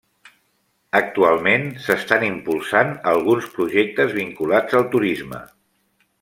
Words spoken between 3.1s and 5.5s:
alguns projectes vinculats al turisme.